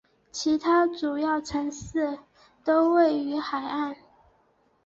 [0.31, 2.17] 其他主要城市
[2.65, 3.95] 都位于海岸。